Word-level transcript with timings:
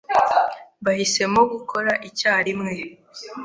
Bahisemo 0.83 1.41
gukora 1.51 1.91
icyarimwe 2.09 2.71